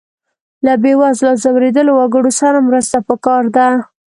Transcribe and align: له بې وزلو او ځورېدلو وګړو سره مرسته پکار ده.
له 0.65 0.73
بې 0.81 0.93
وزلو 1.01 1.29
او 1.31 1.35
ځورېدلو 1.43 1.91
وګړو 1.95 2.31
سره 2.39 2.57
مرسته 2.67 2.97
پکار 3.09 3.43
ده. 3.55 3.67